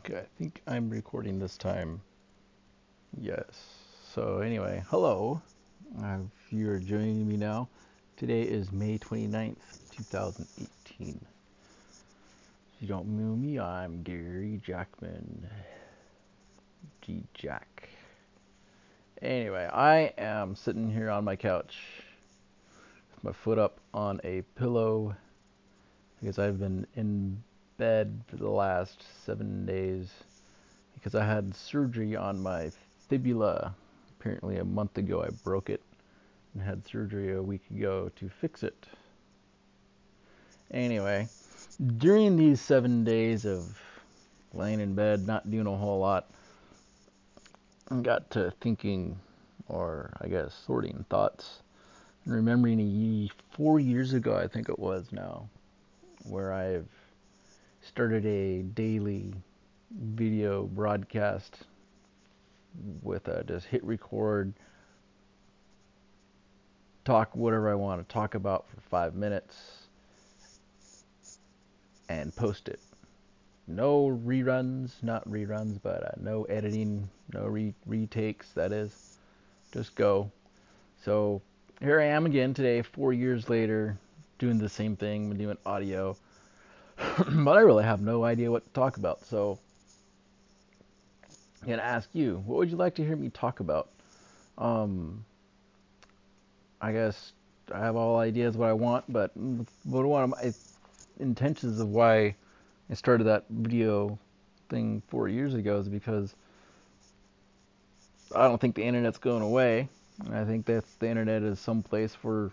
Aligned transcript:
Okay, 0.00 0.16
I 0.16 0.24
think 0.38 0.62
I'm 0.66 0.88
recording 0.88 1.38
this 1.38 1.58
time. 1.58 2.00
Yes. 3.20 3.44
So, 4.14 4.38
anyway, 4.38 4.82
hello. 4.88 5.42
Uh, 6.02 6.20
if 6.46 6.50
you're 6.50 6.78
joining 6.78 7.28
me 7.28 7.36
now, 7.36 7.68
today 8.16 8.40
is 8.40 8.72
May 8.72 8.96
29th, 8.96 9.56
2018. 9.94 11.20
If 11.90 12.80
you 12.80 12.88
don't 12.88 13.08
know 13.08 13.36
me, 13.36 13.58
I'm 13.58 14.02
Gary 14.02 14.58
Jackman. 14.64 15.46
G 17.02 17.22
Jack. 17.34 17.90
Anyway, 19.20 19.68
I 19.70 20.14
am 20.16 20.56
sitting 20.56 20.90
here 20.90 21.10
on 21.10 21.24
my 21.24 21.36
couch 21.36 21.76
with 23.14 23.22
my 23.22 23.32
foot 23.32 23.58
up 23.58 23.80
on 23.92 24.18
a 24.24 24.40
pillow 24.56 25.14
because 26.18 26.38
I've 26.38 26.58
been 26.58 26.86
in 26.96 27.42
bed 27.80 28.20
for 28.28 28.36
the 28.36 28.48
last 28.48 29.02
seven 29.24 29.64
days 29.64 30.10
because 30.92 31.14
I 31.14 31.24
had 31.24 31.54
surgery 31.54 32.14
on 32.14 32.38
my 32.38 32.70
fibula. 33.08 33.74
Apparently, 34.20 34.58
a 34.58 34.64
month 34.64 34.98
ago, 34.98 35.22
I 35.22 35.30
broke 35.42 35.70
it 35.70 35.80
and 36.52 36.62
had 36.62 36.86
surgery 36.86 37.32
a 37.32 37.42
week 37.42 37.62
ago 37.74 38.10
to 38.16 38.28
fix 38.28 38.62
it. 38.62 38.86
Anyway, 40.70 41.26
during 41.96 42.36
these 42.36 42.60
seven 42.60 43.02
days 43.02 43.46
of 43.46 43.80
laying 44.52 44.80
in 44.80 44.94
bed, 44.94 45.26
not 45.26 45.50
doing 45.50 45.66
a 45.66 45.74
whole 45.74 46.00
lot, 46.00 46.30
I 47.90 47.96
got 48.00 48.30
to 48.32 48.52
thinking, 48.60 49.18
or 49.68 50.12
I 50.20 50.28
guess 50.28 50.52
sorting 50.66 51.06
thoughts, 51.08 51.62
and 52.26 52.34
remembering 52.34 52.78
a 52.78 53.30
four 53.56 53.80
years 53.80 54.12
ago, 54.12 54.36
I 54.36 54.48
think 54.48 54.68
it 54.68 54.78
was 54.78 55.06
now, 55.12 55.48
where 56.24 56.52
I've 56.52 56.86
started 57.82 58.26
a 58.26 58.62
daily 58.62 59.34
video 59.90 60.64
broadcast 60.64 61.58
with 63.02 63.28
a 63.28 63.42
just 63.44 63.66
hit 63.66 63.82
record, 63.84 64.52
talk 67.04 67.34
whatever 67.34 67.70
I 67.70 67.74
want 67.74 68.06
to 68.06 68.12
talk 68.12 68.34
about 68.34 68.66
for 68.68 68.80
five 68.82 69.14
minutes, 69.14 69.56
and 72.08 72.34
post 72.34 72.68
it. 72.68 72.80
No 73.66 74.20
reruns, 74.24 74.90
not 75.02 75.28
reruns, 75.28 75.78
but 75.82 76.02
uh, 76.02 76.10
no 76.20 76.44
editing, 76.44 77.08
no 77.32 77.46
re- 77.46 77.74
retakes, 77.86 78.50
that 78.54 78.72
is. 78.72 79.18
Just 79.72 79.94
go. 79.94 80.30
So 81.04 81.40
here 81.80 82.00
I 82.00 82.06
am 82.06 82.26
again 82.26 82.52
today, 82.52 82.82
four 82.82 83.12
years 83.12 83.48
later, 83.48 83.96
doing 84.38 84.58
the 84.58 84.68
same 84.68 84.96
thing, 84.96 85.36
doing 85.36 85.56
audio. 85.64 86.16
but 87.44 87.56
I 87.56 87.60
really 87.60 87.84
have 87.84 88.00
no 88.00 88.24
idea 88.24 88.50
what 88.50 88.64
to 88.64 88.72
talk 88.72 88.96
about. 88.96 89.24
So 89.24 89.58
I'm 91.62 91.68
gonna 91.68 91.82
ask 91.82 92.08
you, 92.12 92.42
what 92.46 92.58
would 92.58 92.70
you 92.70 92.76
like 92.76 92.94
to 92.96 93.04
hear 93.04 93.16
me 93.16 93.30
talk 93.30 93.60
about? 93.60 93.88
Um, 94.58 95.24
I 96.80 96.92
guess 96.92 97.32
I 97.72 97.78
have 97.78 97.96
all 97.96 98.18
ideas 98.18 98.56
what 98.56 98.68
I 98.68 98.72
want, 98.72 99.04
but 99.08 99.36
what 99.36 100.04
one 100.04 100.24
of 100.24 100.30
my 100.30 100.52
intentions 101.18 101.80
of 101.80 101.88
why 101.88 102.34
I 102.90 102.94
started 102.94 103.24
that 103.24 103.44
video 103.48 104.18
thing 104.68 105.02
four 105.08 105.28
years 105.28 105.54
ago 105.54 105.78
is 105.78 105.88
because 105.88 106.34
I 108.34 108.44
don't 108.46 108.60
think 108.60 108.74
the 108.74 108.84
internet's 108.84 109.18
going 109.18 109.42
away. 109.42 109.88
I 110.32 110.44
think 110.44 110.66
that 110.66 110.84
the 110.98 111.08
internet 111.08 111.42
is 111.42 111.58
some 111.58 111.82
place 111.82 112.14
for 112.14 112.50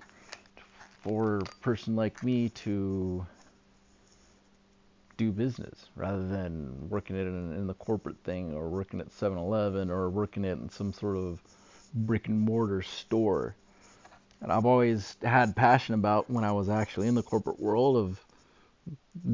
for 1.03 1.39
a 1.39 1.45
person 1.61 1.95
like 1.95 2.21
me 2.23 2.49
to 2.49 3.25
do 5.17 5.31
business 5.31 5.89
rather 5.95 6.27
than 6.27 6.89
working 6.89 7.15
it 7.15 7.27
in, 7.27 7.53
in 7.53 7.67
the 7.67 7.73
corporate 7.73 8.17
thing 8.23 8.53
or 8.53 8.69
working 8.69 8.99
at 8.99 9.09
7-Eleven 9.09 9.89
or 9.89 10.09
working 10.09 10.45
it 10.45 10.59
in 10.59 10.69
some 10.69 10.93
sort 10.93 11.17
of 11.17 11.41
brick 11.93 12.27
and 12.27 12.39
mortar 12.39 12.81
store. 12.81 13.55
And 14.41 14.51
I've 14.51 14.65
always 14.65 15.17
had 15.23 15.55
passion 15.55 15.95
about 15.95 16.29
when 16.29 16.43
I 16.43 16.51
was 16.51 16.69
actually 16.69 17.07
in 17.07 17.15
the 17.15 17.23
corporate 17.23 17.59
world 17.59 17.97
of 17.97 18.23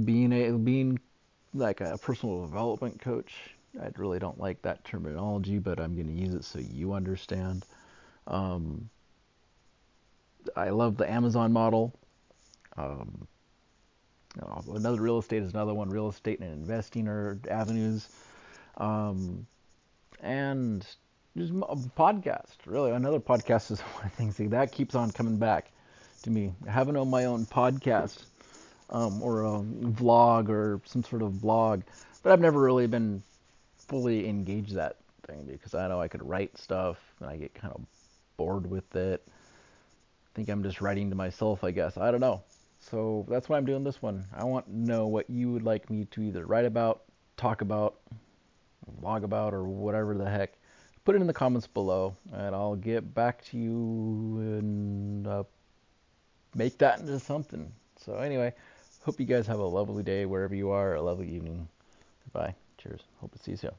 being 0.05 0.31
a 0.31 0.51
being 0.57 0.99
like 1.53 1.81
a 1.81 1.97
personal 1.97 2.41
development 2.41 3.01
coach. 3.01 3.33
I 3.81 3.89
really 3.97 4.19
don't 4.19 4.39
like 4.39 4.61
that 4.61 4.83
terminology, 4.85 5.59
but 5.59 5.79
I'm 5.79 5.95
going 5.95 6.07
to 6.07 6.13
use 6.13 6.33
it 6.33 6.43
so 6.45 6.59
you 6.59 6.93
understand. 6.93 7.65
Um, 8.27 8.89
I 10.55 10.69
love 10.69 10.97
the 10.97 11.09
Amazon 11.09 11.51
model. 11.51 11.93
Um, 12.77 13.27
another 14.35 15.01
real 15.01 15.19
estate 15.19 15.43
is 15.43 15.53
another 15.53 15.73
one. 15.73 15.89
Real 15.89 16.09
estate 16.09 16.39
and 16.39 16.51
investing 16.51 17.07
are 17.07 17.39
avenues. 17.49 18.09
Um, 18.77 19.45
and 20.21 20.85
just 21.37 21.51
a 21.51 21.75
podcast, 21.97 22.55
really. 22.65 22.91
Another 22.91 23.19
podcast 23.19 23.71
is 23.71 23.79
one 23.95 24.05
of 24.05 24.11
the 24.11 24.17
things 24.17 24.37
that 24.37 24.71
keeps 24.71 24.95
on 24.95 25.11
coming 25.11 25.37
back 25.37 25.71
to 26.23 26.29
me. 26.29 26.53
Having 26.67 26.97
on 26.97 27.09
my 27.09 27.25
own 27.25 27.45
podcast 27.45 28.23
um, 28.89 29.21
or 29.21 29.41
a 29.41 29.59
vlog 29.59 30.49
or 30.49 30.79
some 30.85 31.03
sort 31.03 31.21
of 31.21 31.41
blog, 31.41 31.81
but 32.21 32.31
I've 32.31 32.39
never 32.39 32.61
really 32.61 32.87
been 32.87 33.21
fully 33.77 34.27
engaged 34.27 34.75
that 34.75 34.97
thing 35.27 35.45
because 35.51 35.73
I 35.73 35.87
know 35.87 35.99
I 35.99 36.07
could 36.07 36.27
write 36.27 36.57
stuff 36.57 36.97
and 37.19 37.29
I 37.29 37.37
get 37.37 37.53
kind 37.53 37.73
of 37.73 37.81
bored 38.37 38.69
with 38.69 38.95
it. 38.95 39.23
I 39.27 40.29
think 40.35 40.49
I'm 40.49 40.63
just 40.63 40.81
writing 40.81 41.09
to 41.09 41.15
myself, 41.15 41.63
I 41.63 41.71
guess. 41.71 41.97
I 41.97 42.11
don't 42.11 42.21
know. 42.21 42.41
So 42.89 43.25
that's 43.29 43.47
why 43.49 43.57
I'm 43.57 43.65
doing 43.65 43.83
this 43.83 44.01
one. 44.01 44.25
I 44.35 44.43
want 44.43 44.65
to 44.65 44.77
know 44.77 45.07
what 45.07 45.29
you 45.29 45.51
would 45.51 45.63
like 45.63 45.89
me 45.89 46.05
to 46.11 46.21
either 46.21 46.45
write 46.45 46.65
about, 46.65 47.03
talk 47.37 47.61
about, 47.61 47.95
blog 48.99 49.23
about, 49.23 49.53
or 49.53 49.63
whatever 49.63 50.13
the 50.15 50.29
heck. 50.29 50.53
Put 51.05 51.15
it 51.15 51.21
in 51.21 51.27
the 51.27 51.33
comments 51.33 51.67
below, 51.67 52.15
and 52.31 52.55
I'll 52.55 52.75
get 52.75 53.13
back 53.13 53.43
to 53.45 53.57
you 53.57 54.39
and 54.39 55.27
uh, 55.27 55.43
make 56.55 56.77
that 56.77 56.99
into 56.99 57.19
something. 57.19 57.71
So 57.97 58.15
anyway, 58.15 58.53
hope 59.01 59.19
you 59.19 59.25
guys 59.25 59.47
have 59.47 59.59
a 59.59 59.65
lovely 59.65 60.03
day 60.03 60.25
wherever 60.25 60.55
you 60.55 60.69
are, 60.69 60.95
a 60.95 61.01
lovely 61.01 61.29
evening. 61.29 61.67
Goodbye. 62.25 62.55
Cheers. 62.77 63.01
Hope 63.21 63.31
to 63.31 63.39
see 63.39 63.51
you 63.51 63.57
soon. 63.57 63.71